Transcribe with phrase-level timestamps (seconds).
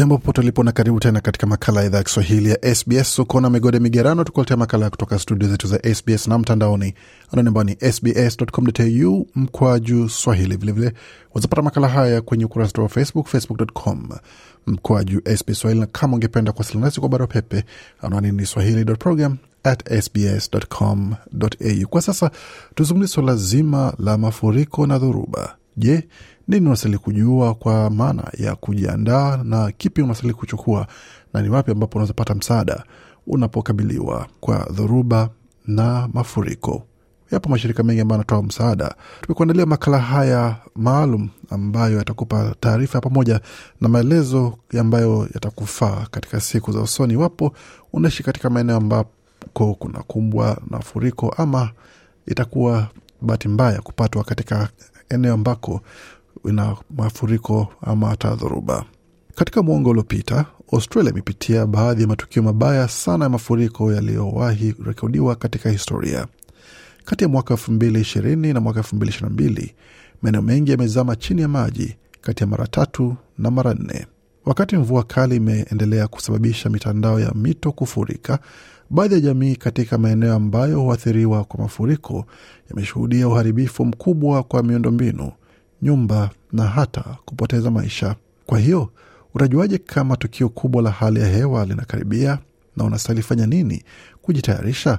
[0.00, 3.50] jambo popote ulipo na karibu tena katika makala ya idhaa ya kiswahili ya sbs ukona
[3.50, 6.94] migode migerano tukuletea makala kutoka studio zetu za sbs na mtandaoni.
[7.32, 10.56] Anwani ambayo ni sbs.com.au mkwaju swahili.
[10.56, 10.92] Vilevile
[11.34, 14.08] wazapata makala haya kwenye ukurasa wa facebook facebook.com
[14.66, 15.80] mkwaju sbs swahili.
[15.80, 17.64] Na kama ungependa kuwasiliana nasi kwa barua pepe
[18.02, 19.36] anwani ni swahili.program
[21.88, 22.30] kwa sasa
[22.74, 26.08] tuzungumzie suala zima la mafuriko na dhoruba je
[26.48, 30.86] nini unastahili kujua kwa maana ya kujiandaa na kipi unastahili kuchukua
[31.34, 32.84] na ni wapi ambapo unaweza pata msaada
[33.26, 35.28] unapokabiliwa kwa dhoruba
[35.66, 36.82] na mafuriko?
[37.30, 38.94] Yapo mashirika mengi ambayo yanatoa msaada.
[39.20, 43.40] Tumekuandalia makala haya maalum ambayo yatakupa taarifa pamoja
[43.80, 47.52] na maelezo ambayo yatakufaa katika siku za usoni iwapo
[47.92, 51.70] unaishi katika maeneo ambako kuna kumbwa na furiko ama
[52.26, 52.88] itakuwa
[53.20, 54.68] bahati mbaya kupatwa katika
[55.10, 55.80] eneo ambako
[56.48, 58.84] ina mafuriko ama hata dhoruba.
[59.34, 65.70] Katika mwongo uliopita, Australia imepitia baadhi ya matukio mabaya sana ya mafuriko yaliyowahi rekodiwa katika
[65.70, 66.26] historia.
[67.04, 69.74] Kati ya mwaka elfu mbili ishirini na mwaka elfu mbili ishirini na mbili
[70.22, 74.06] maeneo mengi yamezama chini ya maji kati ya mara tatu na mara nne.
[74.44, 78.38] Wakati mvua kali imeendelea kusababisha mitandao ya mito kufurika,
[78.90, 82.26] baadhi ya jamii katika maeneo ambayo huathiriwa kwa mafuriko
[82.70, 85.32] yameshuhudia uharibifu mkubwa kwa miundombinu
[85.82, 88.16] nyumba na hata kupoteza maisha.
[88.46, 88.90] Kwa hiyo
[89.34, 92.38] utajuaje kama tukio kubwa la hali ya hewa linakaribia
[92.76, 93.82] na unastahili fanya nini
[94.22, 94.98] kujitayarisha?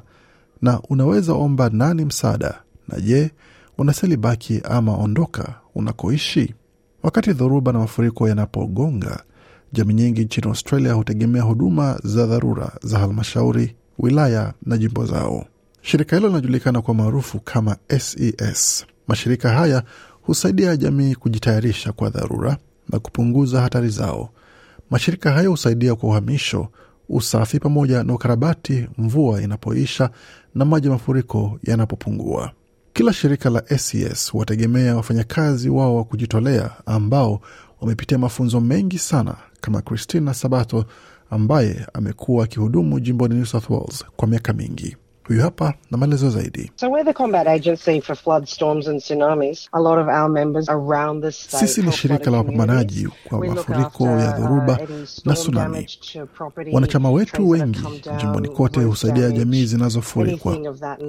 [0.62, 2.62] Na unaweza omba nani msaada?
[2.88, 3.32] Na je,
[3.78, 6.56] unastahili baki ama ondoka unakoishi?
[7.04, 9.24] Wakati dhoruba na mafuriko yanapogonga,
[9.74, 15.46] jamii nyingi nchini Australia hutegemea huduma za dharura za halmashauri, wilaya na jimbo zao.
[15.82, 18.86] Shirika hilo linajulikana kwa maarufu kama SES.
[19.08, 19.84] Mashirika haya
[20.22, 22.58] husaidia jamii kujitayarisha kwa dharura
[22.90, 24.30] na kupunguza hatari zao.
[24.90, 26.68] Mashirika hayo husaidia kwa uhamisho,
[27.10, 30.10] usafi pamoja na ukarabati mvua inapoisha
[30.56, 32.52] na maji mafuriko yanapopungua.
[32.94, 37.42] Kila shirika la SES huwategemea wafanyakazi wao wa kujitolea ambao
[37.82, 40.86] wamepitia mafunzo mengi sana, kama Christina Sabato
[41.32, 44.98] ambaye amekuwa akihudumu jimboni New South Wales kwa miaka mingi.
[45.28, 46.72] Huyu hapa na maelezo zaidi.
[46.76, 49.70] So we're the combat agency for flood, storms and tsunamis.
[49.72, 54.04] A lot of our members around the state Sisi ni shirika la wapambanaji kwa mafuriko
[54.08, 54.80] ya dhoruba
[55.26, 55.88] na tsunami.
[56.72, 57.80] Wanachama wetu wengi
[58.20, 60.58] jimboni kote husaidia jamii zinazofurikwa.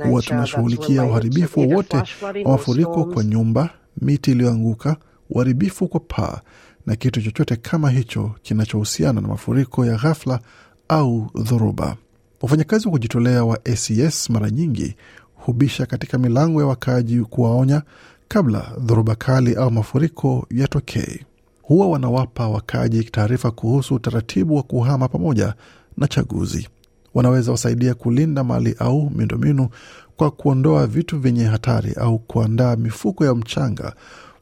[0.04, 1.97] Huwa tunashughulikia uharibifu wowote
[2.44, 4.97] wa mafuriko kwa nyumba, miti iliyoanguka,
[5.31, 6.41] uharibifu kwa paa
[6.87, 10.41] na kitu chochote kama hicho kinachohusiana na mafuriko ya ghafla
[10.88, 11.97] au dhoruba.
[12.43, 14.97] Wafanyakazi wa kujitolea wa ACS mara nyingi
[15.34, 17.82] hubisha katika milango ya wakaaji kuwaonya
[18.28, 21.21] kabla dhoruba kali au mafuriko yatokee.
[21.62, 25.54] Huwa wanawapa wakaaji taarifa kuhusu utaratibu wa kuhama pamoja
[25.97, 26.69] na chaguzi.
[27.15, 29.69] Wanaweza wasaidia kulinda mali au miundombinu
[30.16, 33.94] kwa kuondoa vitu vyenye hatari au kuandaa mifuko ya mchanga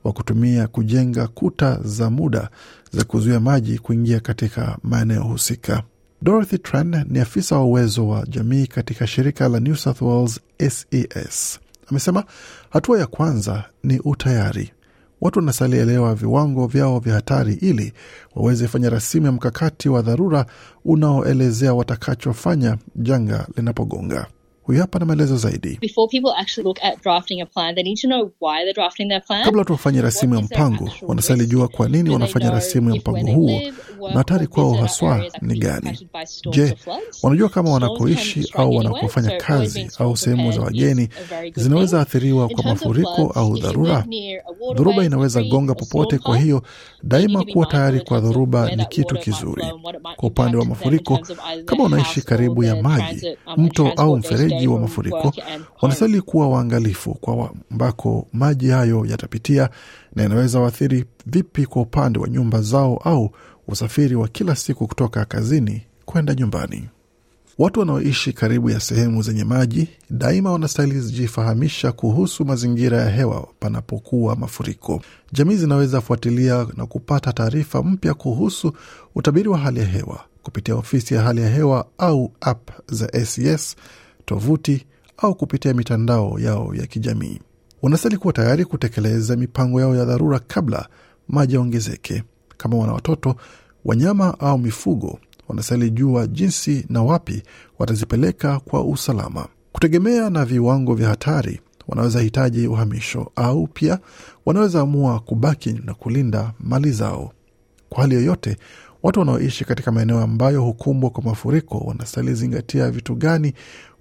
[0.05, 2.51] wa kutumia kujenga kuta za muda
[2.93, 5.83] za kuzuia maji kuingia katika maeneo husika.
[6.23, 11.61] Dorothy Tran ni afisa wa uwezo wa jamii katika shirika la New South Wales SES.
[11.91, 12.25] Amesema
[12.71, 14.73] hatua ya kwanza ni utayari.
[15.21, 17.93] Watu wanasalielewa viwango vyao vya hatari ili
[18.35, 20.47] waweze fanya rasimu ya mkakati wa dharura
[20.85, 24.27] unaoelezea watakachofanya janga linapogonga.
[24.71, 25.79] Huyu hapa na maelezo zaidi.
[25.81, 29.09] before people actually look at drafting a plan, they need to know why they're drafting
[29.09, 29.45] their plan.
[29.45, 33.61] Kabla watu wafanye rasimu ya mpango, wanastahili jua kwa nini wanafanya rasimu ya mpango huo
[34.01, 36.09] na hatari kwao haswa ni gani.
[36.51, 36.77] Je,
[37.23, 41.09] wanajua kama wanakoishi au wanakofanya kazi au sehemu za wageni
[41.55, 44.05] zinaweza athiriwa kwa mafuriko au dharura.
[44.77, 46.63] Dhoruba inaweza gonga popote, kwa hiyo
[47.03, 49.65] daima kuwa tayari kwa dhoruba ni kitu kizuri.
[50.17, 51.19] Kwa upande wa mafuriko,
[51.65, 55.33] kama unaishi karibu ya maji, um, mto au transport mfereji wa mafuriko,
[55.83, 59.71] wanastahili kuwa waangalifu kwa wa- ambako maji hayo yatapitia
[60.17, 63.31] na inaweza waathiri vipi kwa upande wa nyumba zao au
[63.69, 66.89] usafiri wa kila siku kutoka kazini kwenda nyumbani.
[67.59, 74.37] Watu wanaoishi karibu ya sehemu zenye maji daima wanastahili jifahamisha kuhusu mazingira ya hewa panapokuwa
[74.37, 75.03] mafuriko.
[75.33, 78.73] Jamii zinaweza fuatilia na kupata taarifa mpya kuhusu
[79.15, 83.77] utabiri wa hali ya hewa kupitia ofisi ya hali ya hewa au app za ACS,
[84.31, 84.87] tovuti
[85.17, 87.41] au kupitia mitandao yao ya kijamii.
[87.83, 90.89] Wanastahili kuwa tayari kutekeleza mipango yao ya dharura kabla
[91.29, 92.23] maji yaongezeke.
[92.57, 93.37] Kama wana watoto,
[93.85, 95.19] wanyama au mifugo,
[95.49, 97.43] wanastahili jua jinsi na wapi
[97.79, 99.47] watazipeleka kwa usalama.
[99.73, 103.99] Kutegemea na viwango vya hatari, wanaweza hitaji uhamisho au pia
[104.47, 107.33] wanaweza amua kubaki na kulinda mali zao.
[107.89, 108.57] Kwa hali yoyote,
[109.03, 113.53] watu wanaoishi katika maeneo ambayo hukumbwa kwa mafuriko wanastahili zingatia vitu gani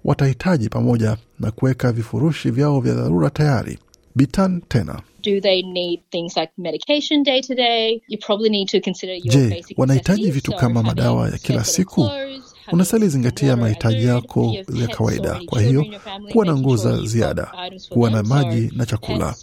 [0.04, 3.78] watahitaji pamoja na kuweka vifurushi vyao vya dharura tayari.
[4.16, 8.02] Bitan tena Do they need things like medication day to day?
[8.08, 12.08] You probably need to consider your Je, basic wanahitaji vitu kama madawa ya kila siku?
[12.72, 15.40] Unastahili zingatia mahitaji yako ya kawaida.
[15.46, 15.86] Kwa hiyo
[16.32, 17.52] kuwa na nguo za ziada,
[17.88, 19.34] kuwa na maji na chakula.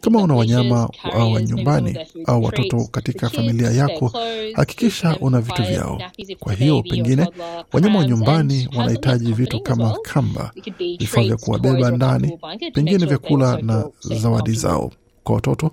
[0.00, 4.12] Kama una wanyama au nyumbani au watoto katika familia yako,
[4.54, 6.00] hakikisha una vitu vyao.
[6.38, 7.28] Kwa hiyo pengine
[7.72, 10.52] wanyama wa nyumbani wanahitaji vitu kama kamba,
[10.98, 12.38] vifaa vya kuwabeba ndani,
[12.74, 14.92] pengine vyakula na zawadi zao.
[15.24, 15.70] Kwa watoto,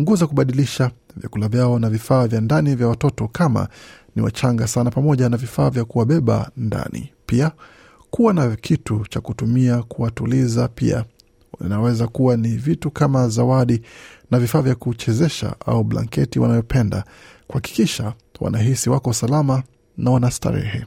[0.00, 3.68] nguo za kubadilisha, vyakula vyao na vifaa vya ndani vya watoto kama
[4.16, 7.12] ni wachanga sana, pamoja na vifaa vya kuwabeba ndani.
[7.26, 7.52] Pia
[8.10, 11.04] kuwa na kitu cha kutumia kuwatuliza pia
[11.64, 13.82] inaweza kuwa ni vitu kama zawadi
[14.30, 17.04] na vifaa vya kuchezesha au blanketi wanayopenda,
[17.46, 19.62] kuhakikisha wanahisi wako salama
[19.96, 20.86] na wanastarehe.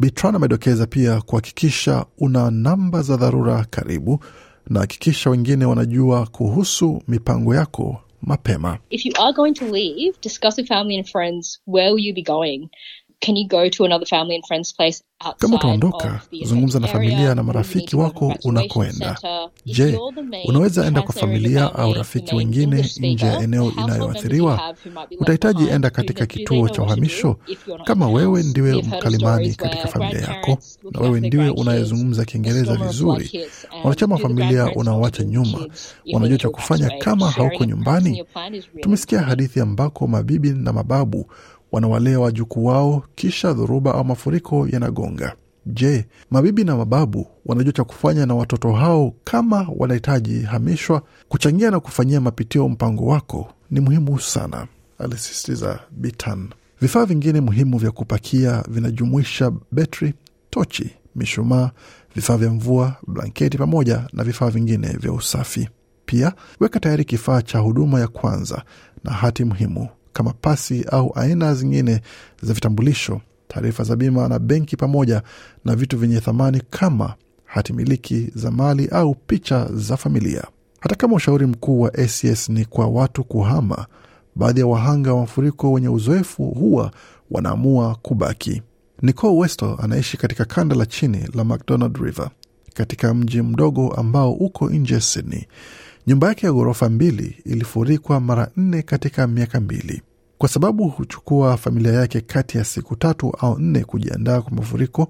[0.00, 4.24] Bitran amedokeza pia kuhakikisha una namba za dharura karibu
[4.70, 8.78] na hakikisha wengine wanajua kuhusu mipango yako mapema.
[8.90, 12.22] If you are going to leave, discuss with family and friends where will you be
[12.22, 12.70] going.
[13.24, 15.02] Can you go to another family and friends place
[15.38, 19.18] Kama utaondoka, zungumza na familia na marafiki wako unakoenda.
[19.66, 19.98] Je,
[20.44, 24.74] unaweza enda kwa familia au rafiki wengine nje ya eneo inayoathiriwa?
[25.20, 27.36] Utahitaji enda katika kituo cha uhamisho
[27.84, 30.58] kama wewe ndiwe mkalimani katika familia yako
[30.90, 33.46] na wewe ndiwe unayezungumza Kiingereza vizuri.
[33.84, 35.66] Wanachama wa familia unaoacha nyuma
[36.12, 38.24] wanajua cha kufanya kama hauko nyumbani.
[38.80, 41.30] Tumesikia hadithi ambako mabibi na mababu
[41.74, 45.34] wanawalea wajukuu wao, kisha dhoruba au mafuriko yanagonga.
[45.66, 51.02] Je, mabibi na mababu wanajua cha kufanya na watoto hao kama wanahitaji hamishwa?
[51.28, 54.66] Kuchangia na kufanyia mapitio mpango wako ni muhimu sana,
[54.98, 56.48] alisisitiza Bitan.
[56.80, 60.14] Vifaa vingine muhimu vya kupakia vinajumuisha betri,
[60.50, 61.70] tochi, mishumaa,
[62.14, 65.68] vifaa vya mvua, blanketi pamoja na vifaa vingine vya usafi.
[66.06, 68.62] Pia weka tayari kifaa cha huduma ya kwanza
[69.04, 72.00] na hati muhimu kama pasi au aina zingine
[72.42, 75.22] za vitambulisho, taarifa za bima na benki, pamoja
[75.64, 77.14] na vitu vyenye thamani kama
[77.44, 80.44] hati miliki za mali au picha za familia.
[80.80, 83.86] Hata kama ushauri mkuu wa ACS ni kwa watu kuhama,
[84.36, 86.92] baadhi ya wahanga wa mafuriko wenye uzoefu huwa
[87.30, 88.62] wanaamua kubaki.
[89.02, 92.30] Nicole Westo anaishi katika kanda la chini la McDonald River
[92.74, 95.46] katika mji mdogo ambao uko nje Sydney.
[96.06, 100.02] Nyumba yake ya ghorofa mbili ilifurikwa mara nne katika miaka mbili.
[100.38, 105.08] Kwa sababu huchukua familia yake kati ya siku tatu au nne kujiandaa kwa mafuriko,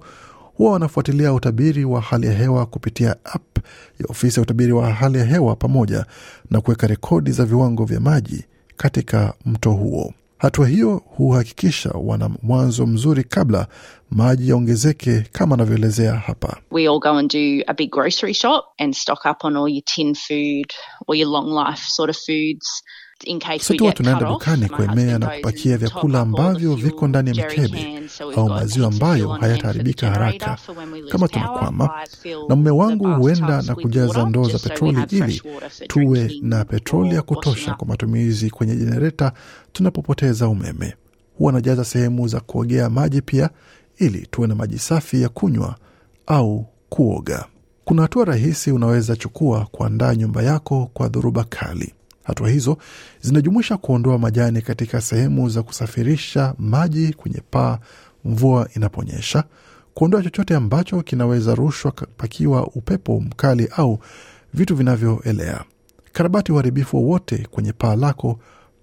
[0.57, 3.57] huwa wanafuatilia utabiri wa hali ya hewa kupitia app
[3.99, 6.05] ya ofisi ya utabiri wa hali ya hewa pamoja
[6.51, 8.43] na kuweka rekodi za viwango vya maji
[8.77, 10.13] katika mto huo.
[10.37, 13.67] Hatua hiyo huhakikisha wana mwanzo mzuri kabla
[14.11, 16.57] maji yaongezeke, kama anavyoelezea hapa.
[23.23, 28.01] Get tunaenda dukani kuemea na kupakia vyakula ambavyo viko ndani ya mikebe
[28.35, 30.57] au maziwa ambayo hayataharibika haraka
[31.11, 31.89] kama tunakwama.
[32.49, 35.41] Na mume wangu huenda na kujaza ndoo za petroli ili
[35.87, 39.31] tuwe na petroli ya kutosha kwa matumizi kwenye jenereta
[39.73, 40.95] tunapopoteza umeme.
[41.37, 43.49] Huwa anajaza sehemu za kuogea maji pia,
[43.97, 45.75] ili tuwe na maji safi ya kunywa
[46.27, 47.45] au kuoga.
[47.85, 51.93] Kuna hatua rahisi unaweza chukua kuandaa nyumba yako kwa dhoruba kali.
[52.25, 52.77] Hatua hizo
[53.21, 57.79] zinajumuisha kuondoa majani katika sehemu za kusafirisha maji kwenye paa
[58.25, 59.43] mvua inaponyesha,
[59.93, 63.99] kuondoa chochote ambacho kinaweza rushwa pakiwa upepo mkali au
[64.53, 65.63] vitu vinavyoelea,
[66.13, 68.39] karabati uharibifu wowote kwenye paa lako,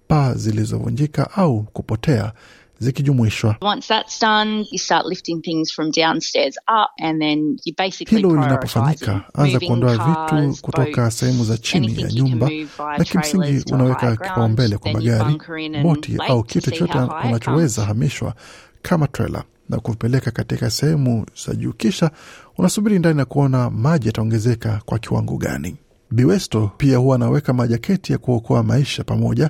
[0.07, 2.33] paa zilizovunjika au kupotea
[2.79, 3.55] zikijumuishwa.
[3.61, 8.29] Once that's done, you start lifting things from downstairs up, and then you basically Hilo
[8.35, 12.49] linapofanyika, anza kuondoa vitu kutoka sehemu za chini ya nyumba,
[12.97, 15.39] na kimsingi unaweka kipaumbele kwa magari,
[15.83, 18.33] boti au kitu chochote unachoweza hamishwa
[18.81, 22.11] kama trela na kuvipeleka katika sehemu za juu, kisha
[22.57, 25.75] unasubiri ndani na kuona maji yataongezeka kwa kiwango gani.
[26.11, 29.49] Biwesto pia huwa anaweka majaketi ya kuokoa maisha pamoja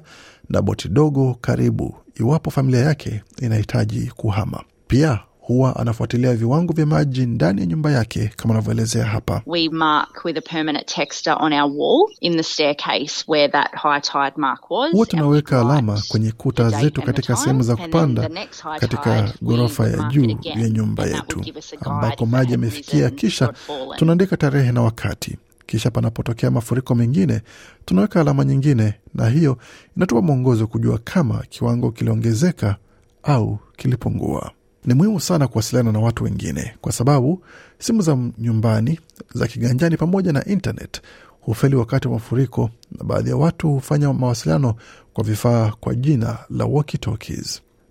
[0.50, 4.64] na boti dogo karibu, iwapo familia yake inahitaji kuhama.
[4.88, 9.42] Pia huwa anafuatilia viwango vya maji ndani ya nyumba yake kama anavyoelezea hapa.
[9.46, 14.00] We mark with a permanent texter on our wall in the staircase where that high
[14.02, 14.92] tide mark was.
[14.92, 18.30] Huwa tunaweka alama kwenye kuta zetu katika sehemu za kupanda
[18.80, 21.42] katika ghorofa ya juu ya nyumba yetu
[21.86, 23.54] ambako maji yamefikia, kisha
[23.98, 25.38] tunaandika tarehe na wakati.
[25.66, 27.42] Kisha panapotokea mafuriko mengine,
[27.86, 29.58] tunaweka alama nyingine, na hiyo
[29.98, 32.76] inatupa mwongozo kujua kama kiwango kiliongezeka
[33.24, 34.52] au kilipungua.
[34.86, 37.44] Ni muhimu sana kuwasiliana na watu wengine, kwa sababu
[37.80, 39.00] simu za nyumbani,
[39.34, 41.02] za kiganjani pamoja na internet
[41.42, 44.76] hufeli wakati wa mafuriko, na baadhi ya watu hufanya mawasiliano
[45.14, 46.68] kwa vifaa kwa jina la.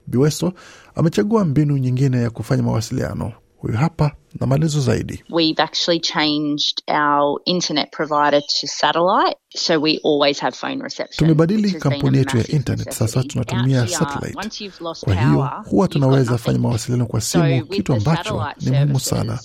[0.06, 0.52] Biweso
[0.94, 3.32] amechagua mbinu nyingine ya kufanya mawasiliano.
[3.62, 5.24] Huyu hapa na maelezo zaidi.
[5.30, 11.16] We've actually changed our internet provider to satellite, so we always have phone reception.
[11.18, 14.70] Tumebadili kampuni yetu ya internet, sasa tunatumia satellite.
[15.04, 19.38] Kwa hiyo huwa tunaweza fanya mawasiliano kwa simu, so kitu ambacho ni muhimu sana.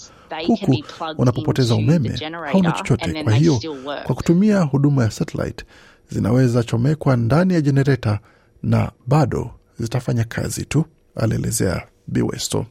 [0.48, 0.78] Huku
[1.18, 2.20] unapopoteza umeme
[2.52, 3.24] hauna chochote.
[3.24, 3.60] Kwa hiyo
[4.06, 5.66] kwa kutumia huduma ya satellite
[6.10, 8.20] zinaweza chomekwa ndani ya jenereta
[8.64, 12.66] na bado zitafanya kazi tu, alielezea Biwesto.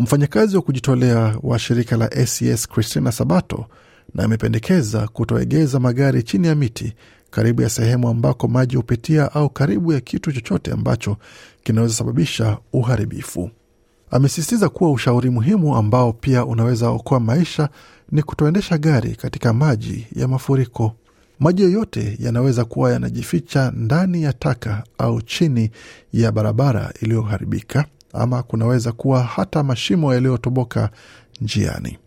[0.00, 3.66] Mfanyakazi wa kujitolea wa shirika la ACS Christina Sabato
[4.14, 6.94] na amependekeza kutoegeza magari chini ya miti
[7.30, 11.16] karibu ya sehemu ambako maji hupitia au karibu ya kitu chochote ambacho
[11.62, 13.50] kinaweza sababisha uharibifu.
[14.10, 17.68] Amesisitiza kuwa ushauri muhimu ambao pia unaweza okoa maisha
[18.12, 20.92] ni kutoendesha gari katika maji ya mafuriko.
[21.40, 25.70] Maji yoyote yanaweza kuwa yanajificha ndani ya taka au chini
[26.12, 30.90] ya barabara iliyoharibika, ama kunaweza kuwa hata mashimo yaliyotoboka
[31.40, 31.98] njiani.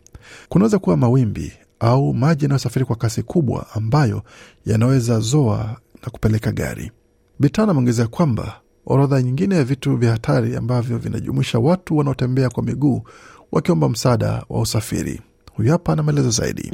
[0.48, 4.22] Kunaweza kuwa mawimbi au maji yanayosafiri kwa kasi kubwa ambayo
[4.66, 6.92] yanaweza zoa na kupeleka gari.
[7.40, 13.02] Bitan ameongezea kwamba orodha nyingine ya vitu vya hatari ambavyo vinajumuisha watu wanaotembea kwa miguu
[13.52, 15.20] wakiomba msaada wa usafiri.
[15.56, 16.70] Huyu hapa na maelezo zaidi.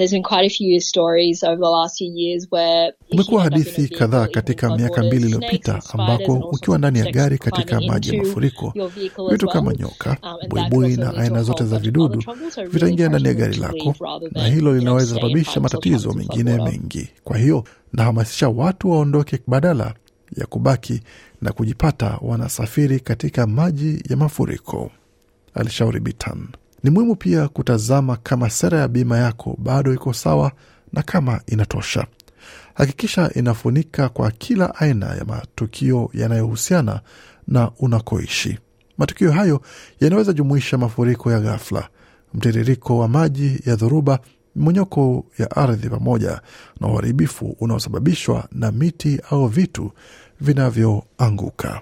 [3.11, 8.23] Kumekuwa hadithi kadhaa katika miaka mbili iliyopita ambako ukiwa ndani ya gari katika maji ya
[8.23, 8.75] mafuriko,
[9.31, 10.17] vitu kama nyoka,
[10.49, 12.23] buibui na aina zote za vidudu
[12.71, 13.95] vitaingia ndani ya gari lako,
[14.33, 17.09] na hilo linaweza sababisha matatizo mengine mengi.
[17.25, 19.95] Kwa hiyo nahamasisha watu waondoke badala
[20.37, 21.01] ya kubaki
[21.43, 24.91] na kujipata wanasafiri katika maji ya mafuriko,
[25.55, 26.49] alishauri Bitan.
[26.83, 30.53] Ni muhimu pia kutazama kama sera ya bima yako bado iko sawa
[30.93, 32.07] na kama inatosha.
[32.75, 37.01] Hakikisha inafunika kwa kila aina ya matukio yanayohusiana
[37.49, 38.59] na unakoishi.
[38.99, 39.61] Matukio hayo
[40.01, 41.89] yanaweza jumuisha mafuriko ya ghafla,
[42.35, 44.19] mtiririko wa maji ya dhoruba,
[44.57, 46.41] mmonyoko ya ardhi, pamoja
[46.81, 49.93] na uharibifu unaosababishwa na miti au vitu
[50.41, 51.81] vinavyoanguka.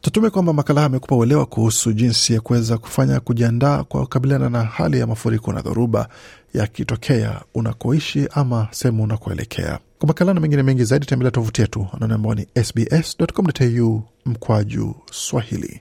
[0.00, 4.64] Tutume kwamba makala haya amekupa uelewa kuhusu jinsi ya kuweza kufanya kujiandaa kwa kukabiliana na
[4.64, 6.08] hali ya mafuriko na dhoruba
[6.54, 9.78] yakitokea unakoishi ama sehemu unakoelekea.
[9.98, 15.80] Kwa makala na mengine mengi zaidi, tembelea tovuti yetu anaone ambao ni sbs.com.au mkwaju Swahili.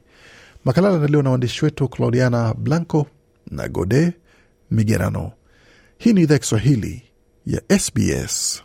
[0.66, 3.08] Makala yanaandaliwa na waandishi wetu Claudiana Blanco
[3.52, 4.12] na Gode
[4.72, 5.32] Migerano.
[5.98, 7.02] Hii ni idhaa Kiswahili
[7.46, 8.64] ya SBS.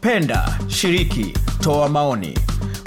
[0.00, 2.38] Penda, shiriki, toa maoni.